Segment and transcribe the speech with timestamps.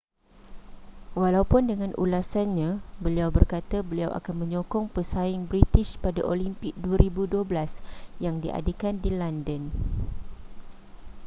[1.21, 2.71] walaupun dengan ulasannya
[3.03, 7.45] beliau berkata beliau akan menyokong pesaing british pada olimpik 2012
[8.25, 9.61] yang diadakan di london